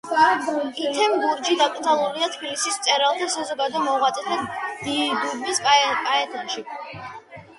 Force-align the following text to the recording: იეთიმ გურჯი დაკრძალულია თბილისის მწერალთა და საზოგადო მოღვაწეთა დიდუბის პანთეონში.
იეთიმ 0.83 1.11
გურჯი 1.23 1.57
დაკრძალულია 1.57 2.29
თბილისის 2.35 2.79
მწერალთა 2.79 3.27
და 3.29 3.33
საზოგადო 3.35 3.83
მოღვაწეთა 3.87 4.39
დიდუბის 4.87 5.61
პანთეონში. 5.67 6.65